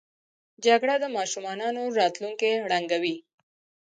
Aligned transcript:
جګړه 0.65 0.95
د 0.99 1.05
ماشومانو 1.15 1.81
راتلونکی 1.99 2.51
ړنګوي 2.71 3.15